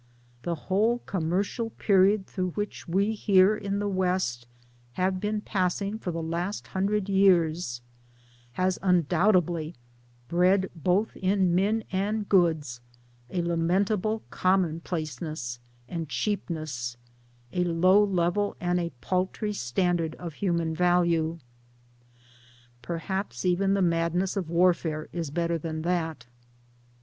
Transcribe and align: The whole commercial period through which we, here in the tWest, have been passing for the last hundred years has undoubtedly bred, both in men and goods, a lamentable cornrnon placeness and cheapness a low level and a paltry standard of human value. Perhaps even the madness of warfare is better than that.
The 0.41 0.55
whole 0.55 0.97
commercial 1.05 1.69
period 1.69 2.25
through 2.25 2.53
which 2.53 2.87
we, 2.87 3.13
here 3.13 3.55
in 3.55 3.77
the 3.77 3.87
tWest, 3.87 4.45
have 4.93 5.19
been 5.19 5.41
passing 5.41 5.99
for 5.99 6.09
the 6.09 6.23
last 6.23 6.65
hundred 6.69 7.07
years 7.07 7.81
has 8.53 8.79
undoubtedly 8.81 9.75
bred, 10.27 10.71
both 10.75 11.15
in 11.15 11.53
men 11.53 11.83
and 11.91 12.27
goods, 12.27 12.81
a 13.29 13.43
lamentable 13.43 14.23
cornrnon 14.31 14.81
placeness 14.81 15.59
and 15.87 16.09
cheapness 16.09 16.97
a 17.53 17.63
low 17.63 18.03
level 18.03 18.55
and 18.59 18.79
a 18.79 18.89
paltry 19.01 19.53
standard 19.53 20.15
of 20.15 20.33
human 20.33 20.73
value. 20.73 21.37
Perhaps 22.81 23.45
even 23.45 23.75
the 23.75 23.83
madness 23.83 24.35
of 24.35 24.49
warfare 24.49 25.09
is 25.11 25.29
better 25.29 25.59
than 25.59 25.83
that. 25.83 26.25